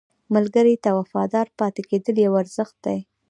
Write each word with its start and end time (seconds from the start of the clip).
ملګری 0.33 0.75
ته 0.83 0.89
وفادار 0.99 1.47
پاتې 1.59 1.81
کېدل 1.89 2.15
یو 2.25 2.33
ارزښت 2.41 2.75
دی 2.85 2.99